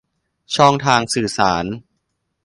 [0.55, 1.65] ช่องทางสื่อสาร